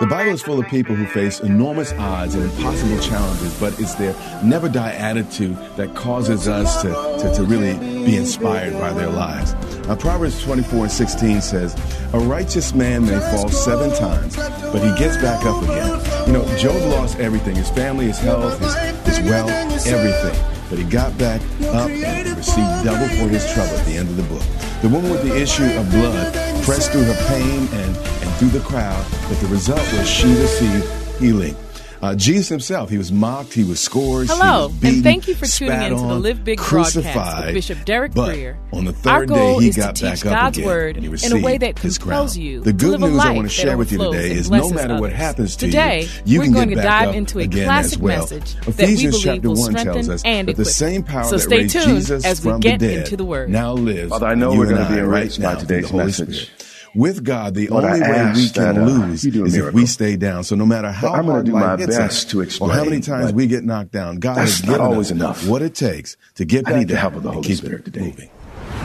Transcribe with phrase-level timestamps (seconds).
[0.00, 3.94] The Bible is full of people who face enormous odds and impossible challenges, but it's
[3.94, 7.74] their never die attitude that causes us to, to, to really
[8.06, 9.52] be inspired by their lives.
[9.86, 11.74] Now, Proverbs 24 and 16 says,
[12.14, 16.26] A righteous man may fall seven times, but he gets back up again.
[16.26, 19.50] You know, Job lost everything his family, his health, his, his wealth,
[19.86, 20.56] everything.
[20.70, 24.16] But he got back up and received double for his trouble at the end of
[24.16, 24.42] the book.
[24.80, 26.34] The woman with the issue of blood
[26.64, 30.86] pressed through her pain and, and through the crowd, but the result was she received
[31.18, 31.56] healing.
[32.02, 35.26] Uh, Jesus himself, he was mocked, he was scourged, Hello, he was beaten, and thank
[35.28, 38.12] you for tuning spat in to the on, Live Big broadcast crucified, with Bishop Derek
[38.12, 38.58] but Grier.
[38.74, 40.66] On the Our third goal day, he is to got teach back up God's again,
[40.68, 42.44] word and he in a way that his compels crown.
[42.44, 45.00] you The good news I want to share with you today is no blesses matter
[45.00, 47.38] what happens to Today, you, you we're can going get to back dive up into
[47.38, 48.20] a again classic as well.
[48.20, 51.24] message that we Ephesians believe chapter will 1 tells us and that the same power
[51.24, 53.48] So that stay raised tuned Jesus as we from get the dead into the word.
[53.48, 55.80] now lives Father, I know you we're gonna be I enriched right by now through
[55.80, 56.50] today's message.
[56.94, 59.72] With God, the only way we can that, uh, lose you do a is if
[59.72, 60.44] we stay down.
[60.44, 63.32] So no matter how I'm hard do my best us, to or how many times
[63.32, 65.46] we get knocked down, God has given always us enough.
[65.48, 68.00] what it takes to get I need the help of the Holy Spirit it today.
[68.00, 68.30] moving.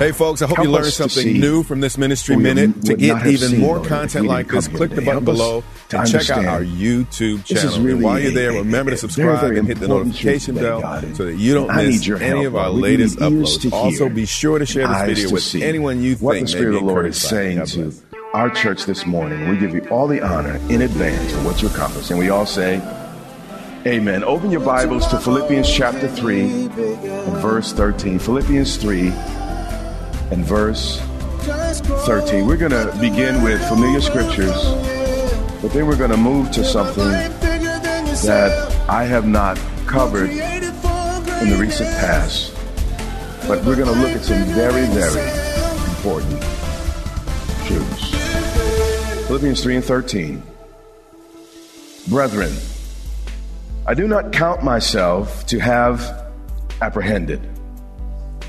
[0.02, 2.86] Hey folks, I hope Help you learned something new from this ministry minute.
[2.86, 6.44] To get even more content like this, click the button below to and check out
[6.44, 7.76] our YouTube channel.
[7.76, 10.56] and while you're there, a- remember a to subscribe very, very and hit the notification
[10.56, 10.82] bell
[11.14, 13.72] so that you don't I miss any of our We latest uploads.
[13.72, 16.72] Also, be sure to share this video with anyone you what think the may Spirit
[16.72, 17.68] be of the Lord is encouraged by it.
[17.68, 19.50] saying to our church this morning.
[19.50, 22.10] We give you all the honor in advance for what you accomplished.
[22.10, 22.82] And we all say,
[23.86, 24.24] Amen.
[24.24, 28.18] Open your Bibles to Philippians chapter 3 and verse 13.
[28.18, 29.12] Philippians 3
[30.32, 31.00] and verse
[32.06, 32.48] 13.
[32.48, 34.56] We're going to begin with familiar scriptures,
[35.62, 37.10] but then we're going to move to something
[38.24, 42.54] that I have not covered in the recent past.
[43.48, 45.30] But we're going to look at some very, very
[45.90, 46.42] important
[47.66, 49.28] truths.
[49.28, 50.44] Philippians 3 and 13.
[52.08, 52.54] Brethren,
[53.88, 56.32] I do not count myself to have
[56.82, 57.42] apprehended.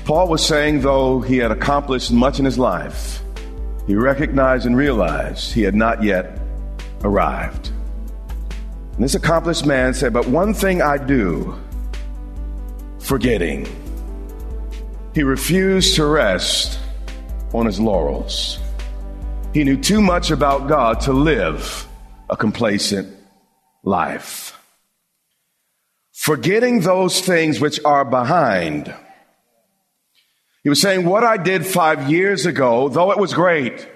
[0.05, 3.21] Paul was saying, though he had accomplished much in his life,
[3.87, 6.39] he recognized and realized he had not yet
[7.03, 7.71] arrived.
[8.93, 11.57] And this accomplished man said, But one thing I do,
[12.99, 13.67] forgetting.
[15.15, 16.79] He refused to rest
[17.53, 18.59] on his laurels.
[19.53, 21.87] He knew too much about God to live
[22.29, 23.15] a complacent
[23.83, 24.59] life.
[26.11, 28.93] Forgetting those things which are behind.
[30.63, 33.87] He was saying, What I did five years ago, though it was great,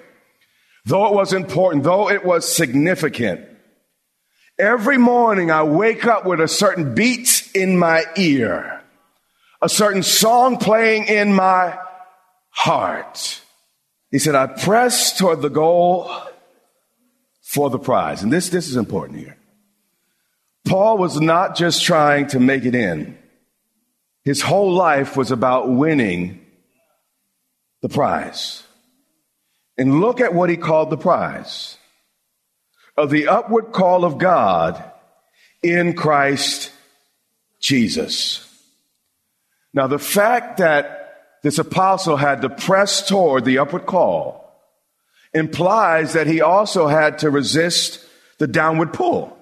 [0.85, 3.41] though it was important, though it was significant,
[4.59, 8.81] every morning I wake up with a certain beat in my ear,
[9.61, 11.79] a certain song playing in my
[12.49, 13.41] heart.
[14.11, 16.11] He said, I press toward the goal
[17.41, 18.23] for the prize.
[18.23, 19.37] And this, this is important here.
[20.65, 23.17] Paul was not just trying to make it in.
[24.25, 26.46] His whole life was about winning
[27.81, 28.63] the prize.
[29.77, 31.77] And look at what he called the prize
[32.95, 34.83] of the upward call of God
[35.61, 36.71] in Christ
[37.59, 38.43] Jesus.
[39.73, 40.97] Now, the fact that
[41.43, 44.43] this apostle had to press toward the upward call
[45.33, 48.03] implies that he also had to resist
[48.39, 49.37] the downward pull.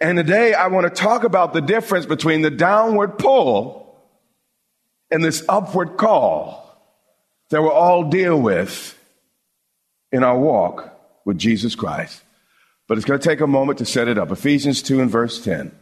[0.00, 3.98] And today I want to talk about the difference between the downward pull
[5.10, 6.67] and this upward call
[7.50, 8.98] that we'll all deal with
[10.12, 10.92] in our walk
[11.24, 12.22] with Jesus Christ.
[12.86, 14.30] But it's going to take a moment to set it up.
[14.30, 15.72] Ephesians 2 and verse 10.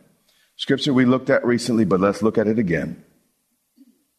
[0.56, 3.04] Scripture we looked at recently, but let's look at it again.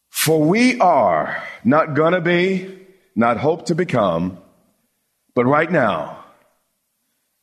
[0.10, 2.80] For we are not going to be,
[3.16, 4.38] not hope to become,
[5.36, 6.24] but right now,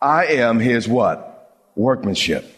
[0.01, 1.71] I am his what?
[1.77, 2.51] Workmanship.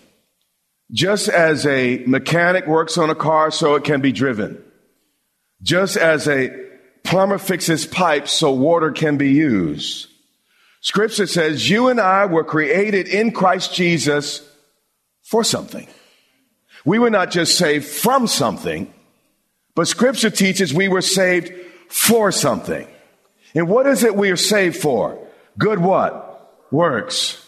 [0.92, 4.62] Just as a mechanic works on a car so it can be driven.
[5.62, 6.65] Just as a
[7.06, 10.08] plumber fixes pipes so water can be used.
[10.80, 14.46] Scripture says you and I were created in Christ Jesus
[15.22, 15.88] for something.
[16.84, 18.92] We were not just saved from something,
[19.74, 21.52] but scripture teaches we were saved
[21.88, 22.86] for something.
[23.54, 25.18] And what is it we are saved for?
[25.58, 26.66] Good what?
[26.70, 27.42] Works.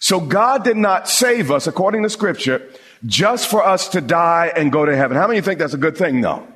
[0.00, 2.68] So God did not save us, according to scripture,
[3.06, 5.16] just for us to die and go to heaven.
[5.16, 6.20] How many think that's a good thing?
[6.20, 6.49] No.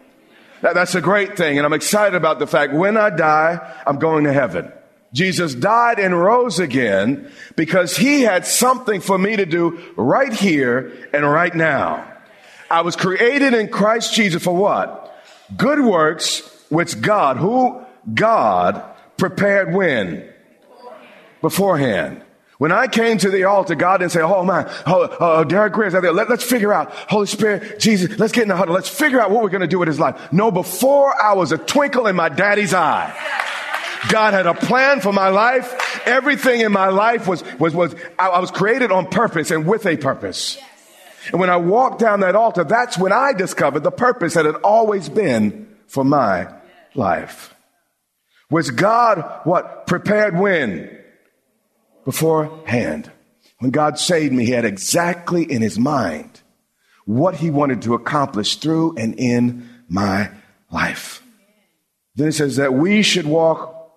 [0.65, 1.59] That, that's a great thing.
[1.59, 4.73] And I'm excited about the fact when I die, I'm going to heaven.
[5.13, 10.91] Jesus died and rose again because he had something for me to do right here
[11.13, 12.11] and right now.
[12.71, 15.15] I was created in Christ Jesus for what?
[15.55, 16.41] Good works,
[16.71, 17.85] which God, who
[18.15, 18.83] God
[19.19, 20.27] prepared when?
[21.43, 22.23] Beforehand.
[22.59, 25.95] When I came to the altar, God didn't say, oh man, oh, uh, Derek Grier's
[25.95, 26.13] out there.
[26.13, 28.75] Let, us figure out, Holy Spirit, Jesus, let's get in the huddle.
[28.75, 30.33] Let's figure out what we're going to do with his life.
[30.33, 33.13] No, before I was a twinkle in my daddy's eye.
[34.09, 36.03] God had a plan for my life.
[36.07, 39.87] Everything in my life was, was, was, I, I was created on purpose and with
[39.87, 40.59] a purpose.
[41.33, 44.57] And when I walked down that altar, that's when I discovered the purpose that had
[44.57, 46.53] always been for my
[46.95, 47.55] life.
[48.51, 51.04] Was God what prepared when?
[52.05, 53.11] Beforehand.
[53.59, 56.43] When God saved me, He had exactly in His mind
[57.05, 60.31] what He wanted to accomplish through and in my
[60.71, 61.23] life.
[62.17, 63.93] Then it says that we should walk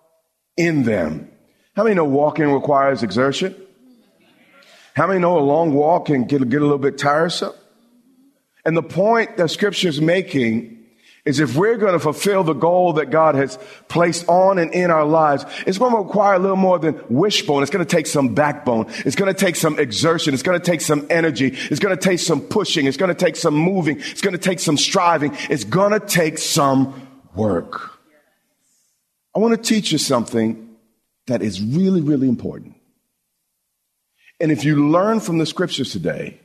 [0.55, 1.29] in them.
[1.75, 3.55] How many know walking requires exertion?
[4.95, 7.53] How many know a long walk can get, get a little bit tiresome?
[8.65, 10.76] And the point that scripture is making
[11.27, 13.59] is if we're going to fulfill the goal that God has
[13.89, 17.61] placed on and in our lives, it's going to require a little more than wishbone.
[17.61, 18.85] It's going to take some backbone.
[19.05, 20.33] It's going to take some exertion.
[20.33, 21.47] It's going to take some energy.
[21.53, 22.87] It's going to take some pushing.
[22.87, 23.99] It's going to take some moving.
[23.99, 25.35] It's going to take some striving.
[25.49, 27.91] It's going to take some work.
[29.35, 30.75] I want to teach you something
[31.27, 32.75] that is really, really important.
[34.39, 36.39] And if you learn from the scriptures today,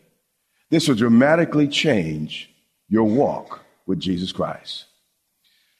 [0.70, 2.50] this will dramatically change
[2.88, 4.86] your walk with Jesus Christ.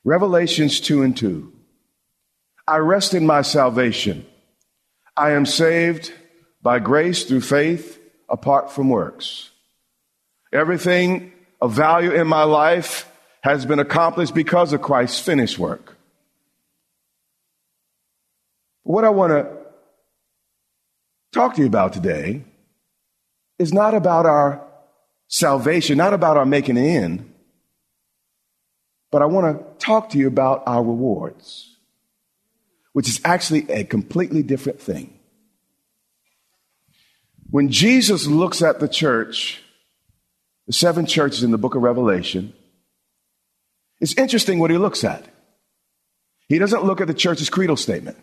[0.04, 1.52] Revelations 2 and 2.
[2.66, 4.26] I rest in my salvation.
[5.16, 6.12] I am saved
[6.62, 9.50] by grace through faith apart from works.
[10.52, 13.08] Everything of value in my life
[13.43, 15.96] has been accomplished because of Christ's finished work.
[18.84, 19.48] What I want to
[21.32, 22.43] talk to you about today
[23.58, 24.64] is not about our
[25.28, 27.31] salvation, not about our making it in,
[29.12, 31.76] but I want to talk to you about our rewards,
[32.94, 35.20] which is actually a completely different thing.
[37.50, 39.62] When Jesus looks at the church,
[40.67, 42.55] the seven churches in the book of Revelation,
[44.00, 45.26] it's interesting what he looks at.
[46.49, 48.17] He doesn't look at the church's creedal statement.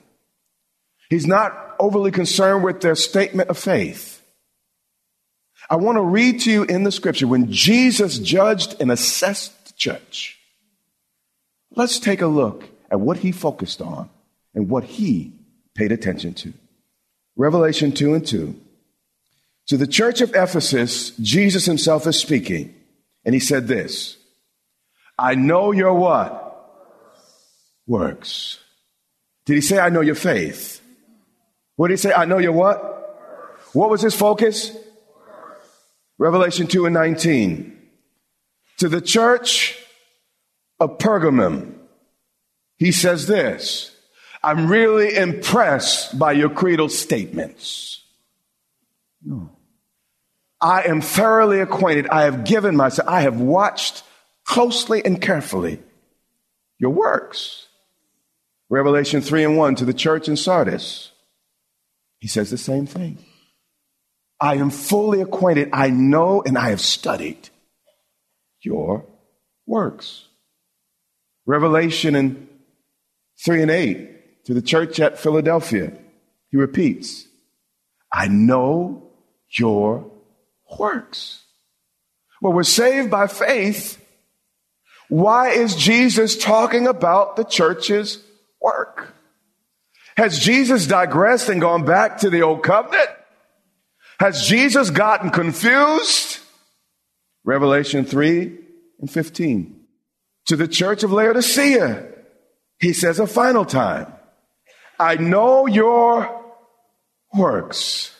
[1.12, 4.24] He's not overly concerned with their statement of faith.
[5.69, 9.74] I want to read to you in the scripture when Jesus judged and assessed the
[9.74, 10.38] church.
[11.79, 14.09] Let's take a look at what he focused on
[14.53, 15.31] and what he
[15.75, 16.53] paid attention to.
[17.37, 18.53] Revelation 2 and 2.
[19.67, 22.75] To the church of Ephesus, Jesus himself is speaking,
[23.23, 24.17] and he said this
[25.17, 26.45] I know your what?
[27.87, 28.59] Works.
[29.45, 30.81] Did he say, I know your faith?
[31.77, 32.11] What did he say?
[32.11, 32.77] I know your what?
[33.71, 34.75] What was his focus?
[36.17, 37.81] Revelation 2 and 19.
[38.79, 39.77] To the church
[40.79, 41.73] of Pergamum,
[42.77, 43.95] he says this
[44.43, 48.03] I'm really impressed by your creedal statements.
[49.23, 49.51] No.
[50.61, 52.07] I am thoroughly acquainted.
[52.07, 54.03] I have given myself, I have watched
[54.43, 55.79] closely and carefully
[56.77, 57.67] your works.
[58.69, 61.11] Revelation 3 and 1 to the church in Sardis.
[62.19, 63.17] He says the same thing.
[64.39, 65.69] I am fully acquainted.
[65.73, 67.49] I know and I have studied
[68.61, 69.05] your
[69.65, 70.28] works.
[71.49, 72.47] Revelation in
[73.43, 75.91] 3 and 8 to the church at Philadelphia,
[76.51, 77.27] he repeats,
[78.13, 79.09] I know
[79.49, 80.11] your
[80.77, 81.41] works.
[82.39, 83.99] Well, we're saved by faith.
[85.07, 88.23] Why is Jesus talking about the church's
[88.61, 89.11] work?
[90.18, 93.09] Has Jesus digressed and gone back to the old covenant?
[94.19, 96.41] Has Jesus gotten confused?
[97.44, 98.56] Revelation 3
[98.99, 99.79] and 15.
[100.49, 102.07] To the church of Laodicea,
[102.79, 104.11] he says a final time,
[104.99, 106.44] I know your
[107.31, 108.11] works.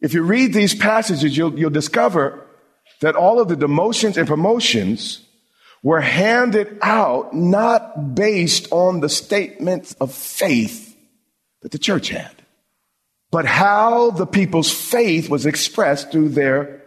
[0.00, 2.46] If you read these passages, you'll, you'll discover
[3.00, 5.24] that all of the demotions and promotions
[5.82, 10.96] were handed out not based on the statements of faith
[11.62, 12.44] that the church had,
[13.32, 16.84] but how the people's faith was expressed through their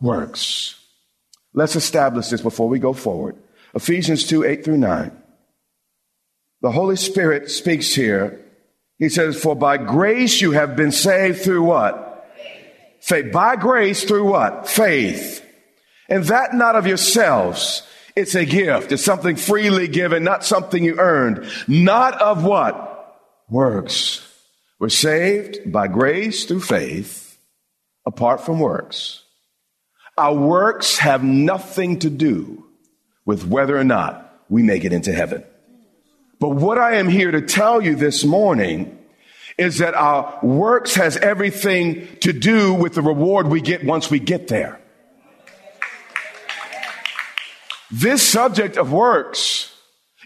[0.00, 0.74] works.
[1.54, 3.36] Let's establish this before we go forward.
[3.74, 5.12] Ephesians 2 8 through 9.
[6.62, 8.40] The Holy Spirit speaks here.
[8.98, 12.28] He says, For by grace you have been saved through what?
[13.00, 13.32] Faith.
[13.32, 14.68] By grace through what?
[14.68, 15.44] Faith.
[16.08, 17.82] And that not of yourselves.
[18.14, 18.92] It's a gift.
[18.92, 21.46] It's something freely given, not something you earned.
[21.66, 23.16] Not of what?
[23.48, 24.26] Works.
[24.78, 27.38] We're saved by grace through faith,
[28.06, 29.22] apart from works.
[30.18, 32.69] Our works have nothing to do
[33.24, 35.44] with whether or not we make it into heaven.
[36.38, 38.98] But what I am here to tell you this morning
[39.58, 44.18] is that our works has everything to do with the reward we get once we
[44.18, 44.80] get there.
[47.90, 49.76] This subject of works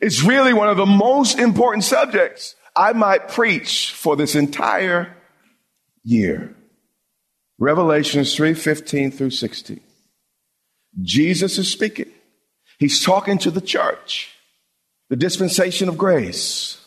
[0.01, 5.17] is really one of the most important subjects I might preach for this entire
[6.03, 6.55] year.
[7.59, 9.81] Revelations 3 15 through 16.
[11.03, 12.11] Jesus is speaking.
[12.79, 14.31] He's talking to the church,
[15.09, 16.81] the dispensation of grace.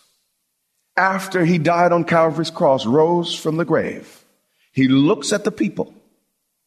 [0.96, 4.24] After he died on Calvary's cross, rose from the grave,
[4.72, 5.94] he looks at the people.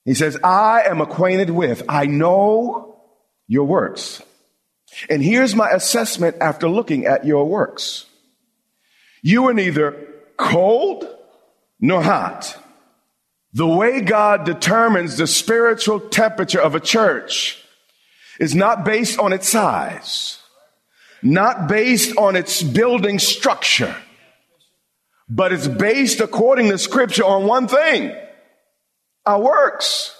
[0.04, 2.96] He says, I am acquainted with, I know
[3.46, 4.22] your works.
[5.08, 8.06] And here's my assessment after looking at your works.
[9.22, 11.06] You are neither cold
[11.80, 12.56] nor hot.
[13.52, 17.59] The way God determines the spiritual temperature of a church
[18.40, 20.38] is not based on its size,
[21.22, 23.94] not based on its building structure,
[25.28, 28.12] but it's based according to scripture on one thing,
[29.26, 30.16] our works.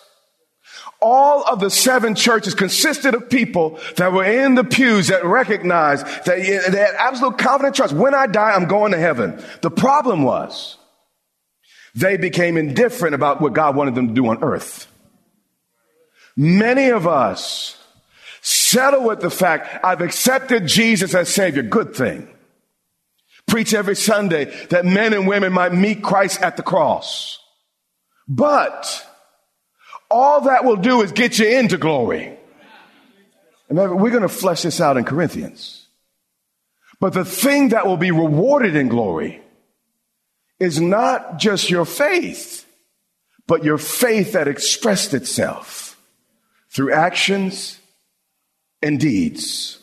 [1.03, 6.05] All of the seven churches consisted of people that were in the pews that recognized
[6.27, 7.95] that they had absolute confident trust.
[7.95, 9.43] When I die, I'm going to heaven.
[9.63, 10.77] The problem was
[11.95, 14.89] they became indifferent about what God wanted them to do on earth.
[16.37, 17.80] Many of us
[18.71, 21.63] settle with the fact I've accepted Jesus as Savior.
[21.63, 22.29] Good thing.
[23.47, 27.39] Preach every Sunday that men and women might meet Christ at the cross.
[28.29, 29.07] But
[30.09, 32.37] all that will do is get you into glory.
[33.69, 35.89] And we're going to flesh this out in Corinthians.
[37.01, 39.43] But the thing that will be rewarded in glory
[40.61, 42.67] is not just your faith,
[43.47, 46.01] but your faith that expressed itself
[46.69, 47.80] through actions
[48.83, 49.79] and deeds.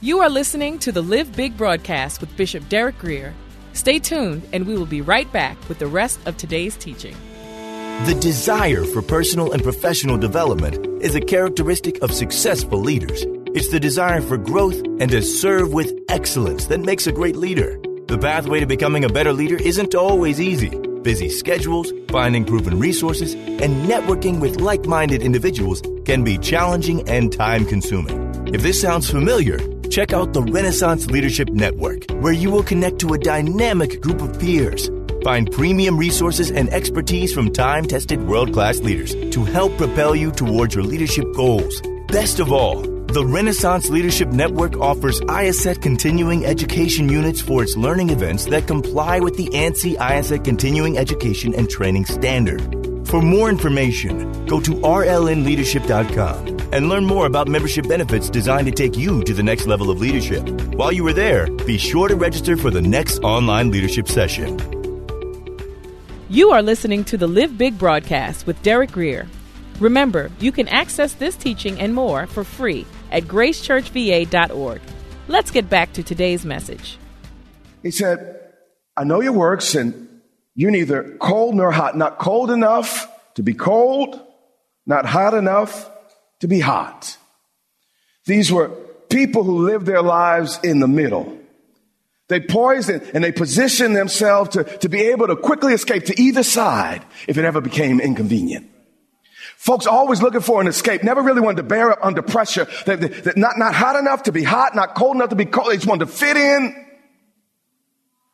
[0.00, 3.34] You are listening to the Live Big broadcast with Bishop Derek Grier.
[3.72, 7.16] Stay tuned, and we will be right back with the rest of today's teaching.
[8.06, 13.26] The desire for personal and professional development is a characteristic of successful leaders.
[13.52, 17.80] It's the desire for growth and to serve with excellence that makes a great leader.
[18.10, 20.70] The pathway to becoming a better leader isn't always easy.
[21.02, 27.32] Busy schedules, finding proven resources, and networking with like minded individuals can be challenging and
[27.32, 28.18] time consuming.
[28.52, 33.14] If this sounds familiar, check out the Renaissance Leadership Network, where you will connect to
[33.14, 34.90] a dynamic group of peers
[35.22, 40.30] Find premium resources and expertise from time tested world class leaders to help propel you
[40.30, 41.82] towards your leadership goals.
[42.08, 48.10] Best of all, the Renaissance Leadership Network offers IACET continuing education units for its learning
[48.10, 52.60] events that comply with the ANSI IACET continuing education and training standard.
[53.08, 58.96] For more information, go to rlnleadership.com and learn more about membership benefits designed to take
[58.96, 60.48] you to the next level of leadership.
[60.74, 64.56] While you are there, be sure to register for the next online leadership session.
[66.28, 69.26] You are listening to the Live Big broadcast with Derek Grier.
[69.80, 74.80] Remember, you can access this teaching and more for free at gracechurchva.org.
[75.28, 76.98] Let's get back to today's message.
[77.82, 78.40] He said,
[78.96, 80.20] I know your works, and
[80.54, 81.96] you're neither cold nor hot.
[81.96, 84.20] Not cold enough to be cold,
[84.86, 85.90] not hot enough
[86.40, 87.16] to be hot.
[88.26, 88.68] These were
[89.08, 91.38] people who lived their lives in the middle.
[92.28, 96.44] They poison and they position themselves to, to be able to quickly escape to either
[96.44, 98.69] side if it ever became inconvenient.
[99.60, 102.66] Folks always looking for an escape, never really wanted to bear up under pressure.
[102.86, 105.44] They, they, they, not, not hot enough to be hot, not cold enough to be
[105.44, 105.70] cold.
[105.70, 106.86] They just wanted to fit in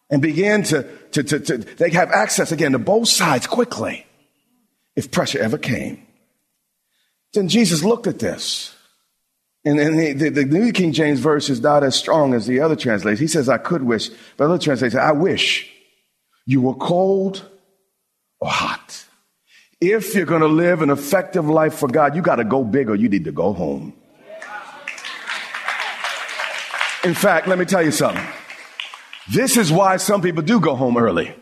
[0.09, 4.07] and begin to, to, to, to they have access again to both sides quickly
[4.95, 6.07] if pressure ever came.
[7.35, 8.77] Then Jesus looked at this
[9.65, 12.61] and, and the, the, the, New King James verse is not as strong as the
[12.61, 13.19] other translations.
[13.19, 15.69] He says, I could wish, but other translations, I wish
[16.47, 17.45] you were cold
[18.39, 19.06] or hot.
[19.81, 22.89] If you're going to live an effective life for God, you got to go big
[22.89, 23.93] or you need to go home.
[27.05, 28.25] In fact, let me tell you something.
[29.31, 31.35] This is why some people do go home early.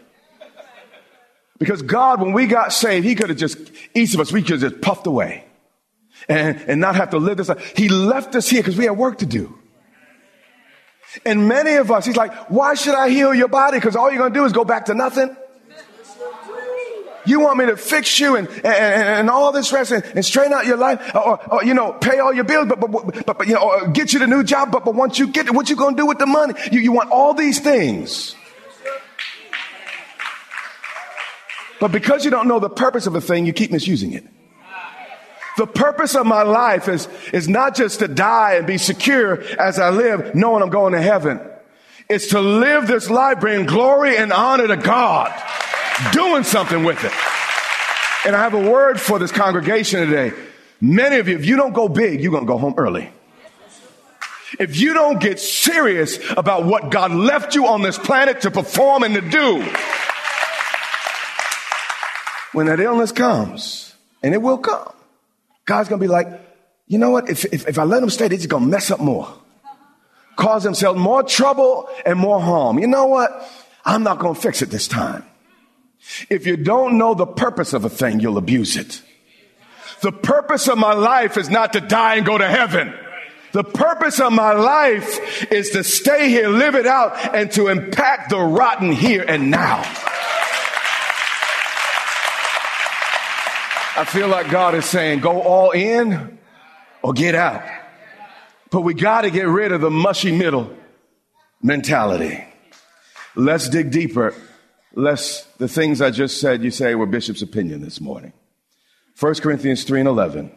[1.59, 3.57] Because God, when we got saved, He could have just,
[3.95, 5.45] each of us, we could have just puffed away
[6.29, 7.75] and, and not have to live this life.
[7.77, 9.57] He left us here because we had work to do.
[11.25, 13.77] And many of us, he's like, why should I heal your body?
[13.77, 15.37] Because all you're going to do is go back to nothing.
[17.27, 20.53] You want me to fix you and, and, and all this rest and, and, straighten
[20.53, 22.91] out your life or, or, you know, pay all your bills, but, but,
[23.27, 24.71] but, but you know, get you the new job.
[24.71, 26.55] But, but once you get it, what you going to do with the money?
[26.71, 28.35] You, you want all these things.
[31.81, 34.25] But because you don't know the purpose of a thing, you keep misusing it.
[35.57, 39.79] The purpose of my life is, is not just to die and be secure as
[39.79, 41.41] I live, knowing I'm going to heaven.
[42.09, 45.33] It's to live this life bringing glory and honor to God,
[46.13, 47.13] doing something with it.
[48.27, 50.33] And I have a word for this congregation today.
[50.81, 53.11] Many of you, if you don't go big, you're going to go home early.
[54.59, 59.03] If you don't get serious about what God left you on this planet to perform
[59.03, 59.63] and to do,
[62.53, 64.93] when that illness comes, and it will come,
[65.65, 66.29] God's going to be like,
[66.87, 67.29] you know what?
[67.29, 69.29] If, if, if I let them stay, they're just going to mess up more,
[70.37, 72.79] cause themselves more trouble and more harm.
[72.79, 73.31] You know what?
[73.85, 75.25] I'm not going to fix it this time.
[76.29, 79.03] If you don't know the purpose of a thing, you'll abuse it.
[80.01, 82.95] The purpose of my life is not to die and go to heaven.
[83.53, 88.31] The purpose of my life is to stay here, live it out, and to impact
[88.31, 89.79] the rotten here and now.
[93.97, 96.39] I feel like God is saying, go all in
[97.01, 97.63] or get out.
[98.71, 100.77] But we got to get rid of the mushy middle
[101.63, 102.45] mentality.
[103.37, 104.35] Let's dig deeper.
[104.97, 108.33] Lest the things I just said you say were Bishop's opinion this morning.
[109.19, 110.53] 1 Corinthians 3 and 11.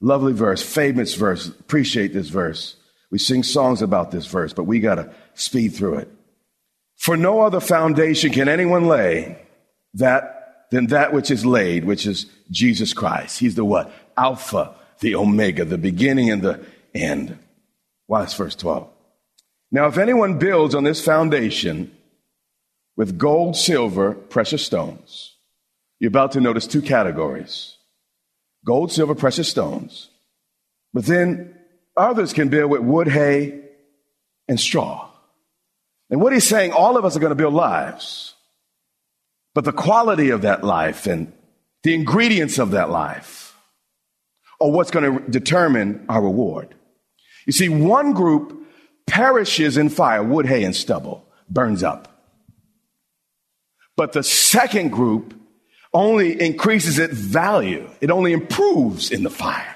[0.00, 1.48] Lovely verse, famous verse.
[1.48, 2.76] Appreciate this verse.
[3.10, 6.10] We sing songs about this verse, but we got to speed through it.
[6.96, 9.38] For no other foundation can anyone lay
[9.94, 13.38] that than that which is laid, which is Jesus Christ.
[13.38, 13.90] He's the what?
[14.16, 16.64] Alpha, the Omega, the beginning and the
[16.94, 17.38] end.
[18.06, 18.88] Watch verse 12.
[19.70, 21.90] Now, if anyone builds on this foundation
[22.98, 25.36] with gold, silver, precious stones,
[26.00, 27.76] you're about to notice two categories
[28.66, 30.10] gold, silver, precious stones.
[30.92, 31.56] But then
[31.96, 33.62] others can build with wood, hay,
[34.48, 35.08] and straw.
[36.10, 38.34] And what he's saying, all of us are going to build lives.
[39.54, 41.32] But the quality of that life and
[41.84, 43.56] the ingredients of that life
[44.60, 46.74] are what's going to determine our reward.
[47.46, 48.66] You see, one group
[49.06, 52.07] perishes in fire, wood, hay, and stubble, burns up.
[53.98, 55.34] But the second group
[55.92, 57.90] only increases its value.
[58.00, 59.74] It only improves in the fire.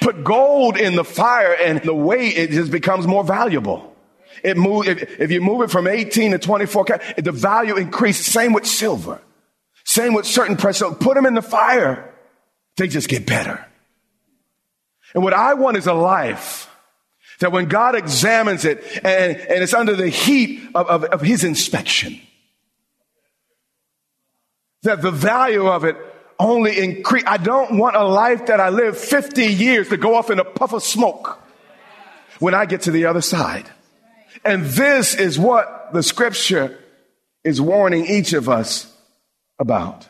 [0.00, 3.94] Put gold in the fire and the weight, it just becomes more valuable.
[4.42, 6.86] It move, if, if you move it from 18 to 24,
[7.18, 8.24] the value increases.
[8.24, 9.20] Same with silver.
[9.84, 10.94] Same with certain precious.
[10.98, 12.14] Put them in the fire.
[12.78, 13.62] They just get better.
[15.12, 16.70] And what I want is a life
[17.40, 21.44] that when God examines it and, and it's under the heat of, of, of his
[21.44, 22.18] inspection,
[24.86, 25.96] that the value of it
[26.38, 27.24] only increase.
[27.26, 30.44] I don't want a life that I live 50 years to go off in a
[30.44, 31.40] puff of smoke
[32.40, 33.66] when I get to the other side.
[34.44, 36.78] And this is what the scripture
[37.44, 38.92] is warning each of us
[39.58, 40.06] about.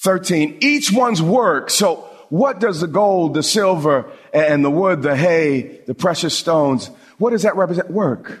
[0.00, 1.70] 13, each one's work.
[1.70, 6.90] So what does the gold, the silver, and the wood, the hay, the precious stones,
[7.18, 7.90] what does that represent?
[7.90, 8.40] Work.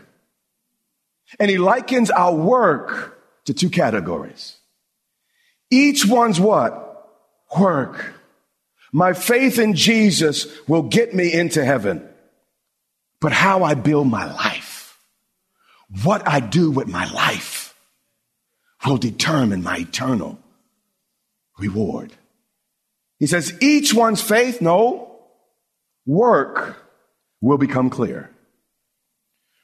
[1.40, 4.57] And he likens our work to two categories.
[5.70, 6.84] Each one's what?
[7.58, 8.14] Work.
[8.92, 12.08] My faith in Jesus will get me into heaven.
[13.20, 14.98] But how I build my life,
[16.04, 17.74] what I do with my life,
[18.86, 20.38] will determine my eternal
[21.58, 22.12] reward.
[23.18, 25.18] He says, each one's faith, no,
[26.06, 26.76] work
[27.40, 28.30] will become clear.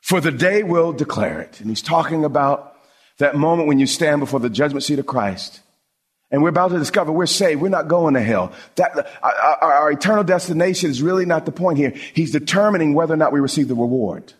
[0.02, 1.60] For the day will declare it.
[1.60, 2.76] And he's talking about
[3.18, 5.60] that moment when you stand before the judgment seat of Christ
[6.34, 7.62] and we're about to discover we're saved.
[7.62, 8.50] We're not going to hell.
[8.74, 11.90] That, our, our, eternal destination is really not the point here.
[11.90, 14.32] He's determining whether or not we receive the reward.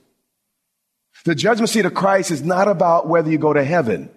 [1.25, 4.11] The judgment seat of Christ is not about whether you go to heaven.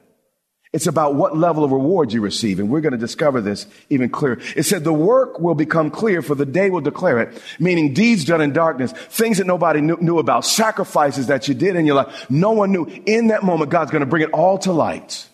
[0.74, 2.58] It's about what level of reward you receive.
[2.58, 4.40] And we're going to discover this even clearer.
[4.56, 8.26] It said the work will become clear for the day will declare it, meaning deeds
[8.26, 11.98] done in darkness, things that nobody knew, knew about, sacrifices that you did in your
[11.98, 12.28] life.
[12.32, 12.86] No one knew.
[13.06, 15.30] In that moment, God's going to bring it all to light.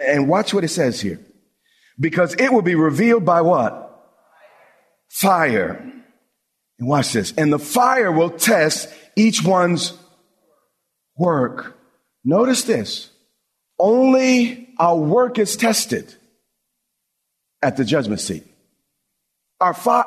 [0.00, 1.20] And watch what it says here
[1.98, 3.82] because it will be revealed by what?
[5.10, 5.92] Fire.
[6.78, 7.32] And watch this.
[7.36, 9.96] And the fire will test each one's
[11.16, 11.76] work.
[12.24, 13.10] Notice this.
[13.78, 16.14] Only our work is tested
[17.62, 18.44] at the judgment seat.
[19.60, 20.04] Our fire,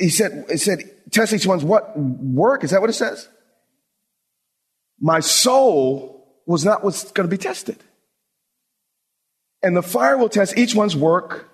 [0.00, 0.80] he said, it said,
[1.12, 2.64] test each one's what work?
[2.64, 3.28] Is that what it says?
[5.00, 7.78] My soul was not what's going to be tested.
[9.62, 11.48] And the fire will test each one's work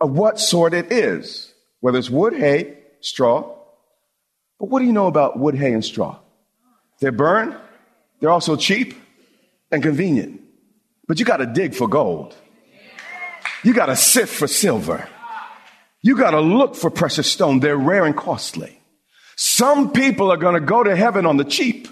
[0.00, 3.54] of what sort it is, whether it's wood, hay, straw.
[4.58, 6.18] But what do you know about wood, hay, and straw?
[7.00, 7.56] They burn,
[8.20, 8.94] they're also cheap
[9.70, 10.40] and convenient.
[11.08, 12.36] But you got to dig for gold,
[13.64, 15.08] you got to sift for silver,
[16.02, 17.60] you got to look for precious stone.
[17.60, 18.78] They're rare and costly.
[19.36, 21.88] Some people are going to go to heaven on the cheap.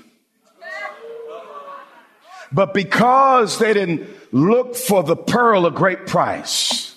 [2.53, 6.95] But because they didn't look for the pearl of great price,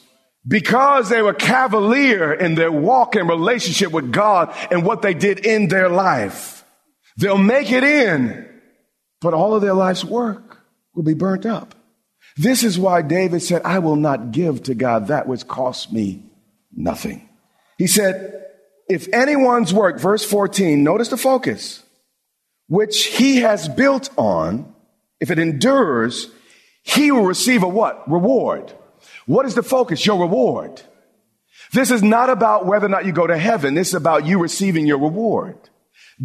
[0.47, 5.45] because they were cavalier in their walk and relationship with God and what they did
[5.45, 6.65] in their life,
[7.17, 8.49] they'll make it in,
[9.21, 10.59] but all of their life's work
[10.93, 11.75] will be burnt up.
[12.35, 16.23] This is why David said, I will not give to God that which costs me
[16.75, 17.29] nothing.
[17.77, 18.45] He said,
[18.89, 21.83] if anyone's work, verse 14, notice the focus,
[22.67, 24.73] which he has built on,
[25.19, 26.29] if it endures,
[26.83, 28.09] he will receive a what?
[28.09, 28.71] Reward.
[29.25, 30.05] What is the focus?
[30.05, 30.81] Your reward.
[31.71, 33.73] This is not about whether or not you go to heaven.
[33.73, 35.57] This is about you receiving your reward.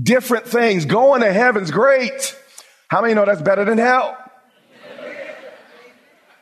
[0.01, 0.85] Different things.
[0.85, 2.37] Going to heaven's great.
[2.89, 4.17] How many know that's better than hell?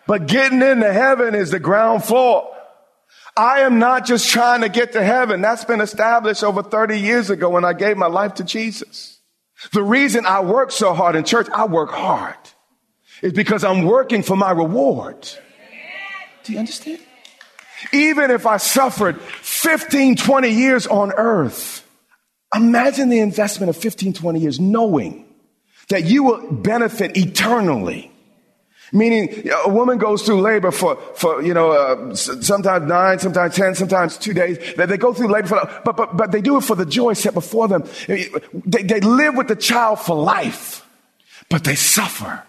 [0.07, 2.53] But getting into heaven is the ground floor.
[3.37, 5.43] I am not just trying to get to heaven.
[5.43, 9.21] That's been established over 30 years ago when I gave my life to Jesus.
[9.73, 12.37] The reason I work so hard in church, I work hard,
[13.23, 15.29] is because I'm working for my reward.
[16.45, 17.01] Do you understand?
[17.93, 21.87] Even if I suffered 15, 20 years on earth,
[22.55, 25.27] imagine the investment of 15, 20 years knowing
[25.89, 28.11] that you will benefit eternally
[28.93, 33.75] Meaning, a woman goes through labor for, for you know, uh, sometimes nine, sometimes ten,
[33.75, 34.59] sometimes two days.
[34.77, 37.15] They, they go through labor, for, but, but, but they do it for the joy
[37.15, 37.85] set before them.
[38.07, 38.29] They,
[38.65, 40.89] they live with the child for life,
[41.51, 42.45] but they suffer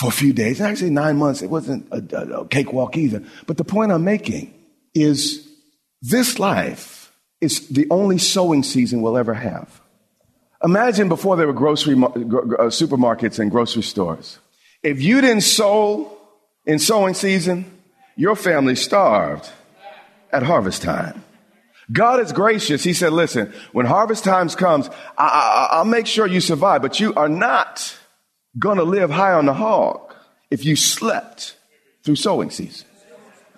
[0.00, 0.62] for a few days.
[0.62, 3.22] Actually, nine months, it wasn't a, a, a cakewalk either.
[3.46, 4.54] But the point I'm making
[4.94, 5.46] is
[6.00, 9.82] this life is the only sowing season we'll ever have.
[10.64, 14.38] Imagine before there were grocery, uh, supermarkets and grocery stores.
[14.82, 16.16] If you didn't sow
[16.64, 17.70] in sowing season,
[18.16, 19.50] your family starved
[20.32, 21.22] at harvest time.
[21.92, 22.82] God is gracious.
[22.82, 27.12] He said, listen, when harvest times comes, I, will make sure you survive, but you
[27.14, 27.98] are not
[28.58, 30.14] going to live high on the hog
[30.50, 31.56] if you slept
[32.02, 32.86] through sowing season.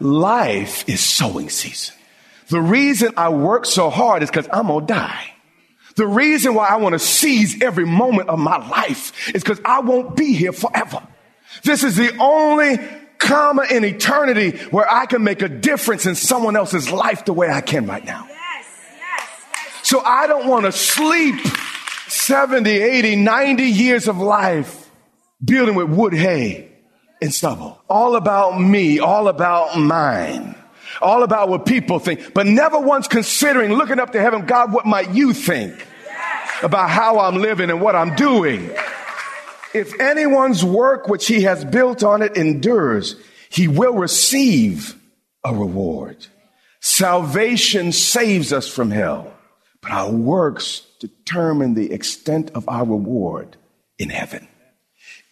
[0.01, 1.95] Life is sowing season.
[2.49, 5.33] The reason I work so hard is because I'm going to die.
[5.97, 9.81] The reason why I want to seize every moment of my life is because I
[9.81, 11.07] won't be here forever.
[11.65, 12.79] This is the only
[13.19, 17.49] comma in eternity where I can make a difference in someone else's life the way
[17.49, 18.27] I can right now.
[19.83, 21.35] So I don't want to sleep
[22.09, 24.82] 70, 80, 90 years of life
[25.45, 26.71] dealing with wood, hay,
[27.21, 27.81] and stubble.
[27.89, 30.55] All about me, all about mine,
[31.01, 34.87] all about what people think, but never once considering looking up to heaven, God, what
[34.87, 35.87] might you think
[36.63, 38.71] about how I'm living and what I'm doing?
[39.75, 43.17] If anyone's work which he has built on it endures,
[43.49, 44.99] he will receive
[45.45, 46.27] a reward.
[46.81, 49.33] Salvation saves us from hell,
[49.81, 53.57] but our works determine the extent of our reward
[53.99, 54.47] in heaven.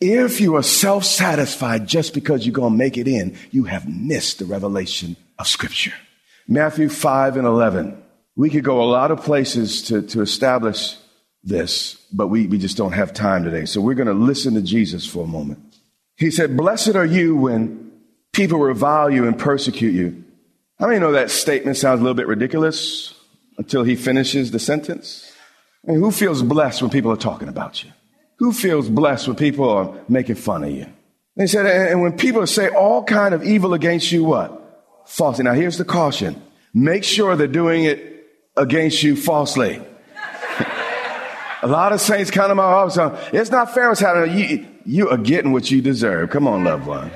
[0.01, 3.89] If you are self satisfied just because you're going to make it in, you have
[3.89, 5.93] missed the revelation of Scripture.
[6.49, 8.03] Matthew 5 and 11.
[8.35, 10.97] We could go a lot of places to, to establish
[11.45, 13.67] this, but we, we just don't have time today.
[13.67, 15.61] So we're going to listen to Jesus for a moment.
[16.17, 17.93] He said, Blessed are you when
[18.33, 20.25] people revile you and persecute you.
[20.79, 23.15] How many know that statement sounds a little bit ridiculous
[23.59, 25.31] until he finishes the sentence?
[25.87, 27.91] I mean, who feels blessed when people are talking about you?
[28.41, 30.87] Who feels blessed when people are making fun of you?
[31.37, 35.05] They said, and when people say all kind of evil against you, what?
[35.07, 35.45] Falsely.
[35.45, 36.43] Now here's the caution.
[36.73, 38.27] Make sure they're doing it
[38.57, 39.83] against you falsely.
[41.63, 43.31] A lot of saints come to my office.
[43.35, 44.39] It's not fair what's happening.
[44.39, 46.31] You, you are getting what you deserve.
[46.31, 47.11] Come on, loved one.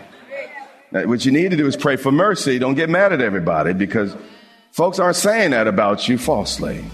[0.93, 2.59] Now, what you need to do is pray for mercy.
[2.59, 4.15] Don't get mad at everybody because
[4.73, 6.85] folks aren't saying that about you falsely.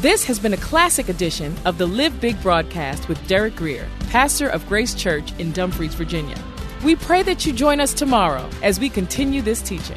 [0.00, 4.48] This has been a classic edition of the Live Big broadcast with Derek Grier, pastor
[4.48, 6.36] of Grace Church in Dumfries, Virginia.
[6.84, 9.96] We pray that you join us tomorrow as we continue this teaching.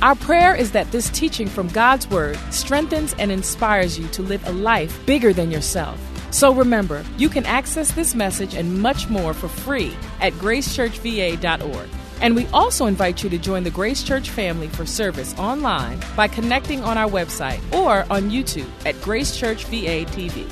[0.00, 4.46] Our prayer is that this teaching from God's Word strengthens and inspires you to live
[4.46, 5.98] a life bigger than yourself.
[6.30, 11.88] So remember, you can access this message and much more for free at gracechurchva.org.
[12.20, 16.28] And we also invite you to join the Grace Church family for service online by
[16.28, 20.50] connecting on our website or on YouTube at Grace Church VA TV.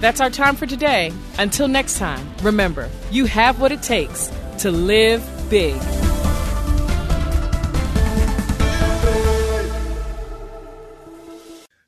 [0.00, 1.12] That's our time for today.
[1.38, 5.80] Until next time, remember, you have what it takes to live big.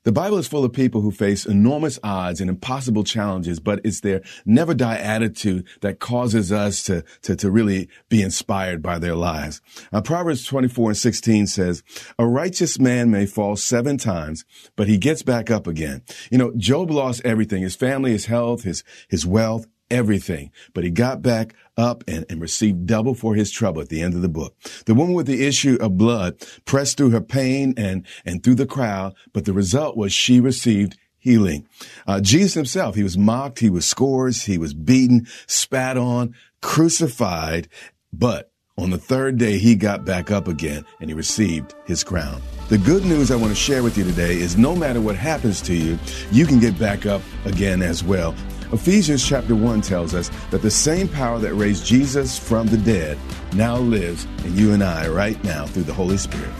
[0.09, 3.99] The Bible is full of people who face enormous odds and impossible challenges, but it's
[3.99, 9.13] their never die attitude that causes us to, to, to really be inspired by their
[9.13, 9.61] lives.
[9.93, 11.83] Now, Proverbs 24 and 16 says,
[12.17, 14.45] a righteous man may fall seven times,
[14.75, 16.01] but he gets back up again.
[16.31, 20.51] You know, Job lost everything, his family, his health, his, his wealth, everything.
[20.73, 24.13] But he got back up and, and received double for his trouble at the end
[24.13, 24.55] of the book.
[24.85, 28.65] The woman with the issue of blood pressed through her pain and, and through the
[28.65, 31.67] crowd, but the result was she received healing.
[32.07, 37.67] Uh, Jesus himself, he was mocked, he was scourged, he was beaten, spat on, crucified,
[38.11, 42.41] but on the third day, he got back up again and he received his crown.
[42.69, 45.61] The good news I want to share with you today is no matter what happens
[45.63, 45.99] to you,
[46.31, 48.33] you can get back up again as well.
[48.71, 53.17] Ephesians chapter 1 tells us that the same power that raised Jesus from the dead
[53.53, 56.53] now lives in you and I right now through the Holy Spirit.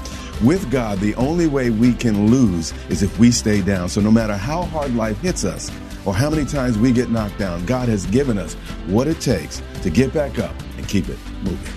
[0.43, 3.89] With God, the only way we can lose is if we stay down.
[3.89, 5.69] So no matter how hard life hits us
[6.03, 8.55] or how many times we get knocked down, God has given us
[8.87, 11.73] what it takes to get back up and keep it moving.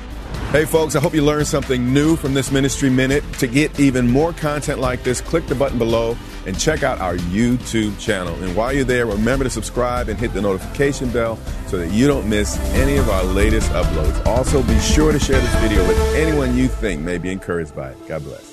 [0.51, 3.23] Hey, folks, I hope you learned something new from this Ministry Minute.
[3.35, 6.17] To get even more content like this, click the button below
[6.47, 8.35] and check out our YouTube channel.
[8.43, 12.07] And while you're there, remember to subscribe and hit the notification bell so that you
[12.07, 14.25] don't miss any of our latest uploads.
[14.27, 17.91] Also, be sure to share this video with anyone you think may be encouraged by
[17.91, 18.09] it.
[18.09, 18.52] God bless.